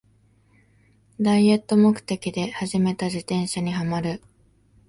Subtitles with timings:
[1.21, 4.23] ダイエット目的で始めた自転車にハマる